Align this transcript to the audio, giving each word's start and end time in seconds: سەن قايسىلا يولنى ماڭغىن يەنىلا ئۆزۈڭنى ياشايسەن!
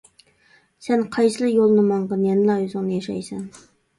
سەن 0.85 1.03
قايسىلا 1.15 1.49
يولنى 1.51 1.85
ماڭغىن 1.91 2.23
يەنىلا 2.31 2.57
ئۆزۈڭنى 2.63 2.97
ياشايسەن! 3.01 3.47